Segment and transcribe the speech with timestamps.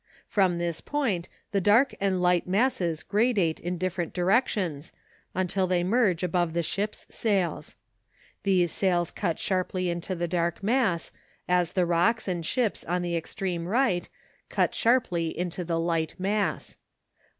[0.25, 4.91] From this point the dark and light masses gradate in different directions
[5.35, 7.75] until they merge above the ships' sails.
[8.41, 11.11] These sails cut sharply into the dark mass
[11.47, 14.09] as the rocks and ship on the extreme right
[14.49, 16.77] cut sharply into the light mass.